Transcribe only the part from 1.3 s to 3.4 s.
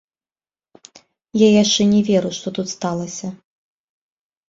Я яшчэ не веру, што тут сталася.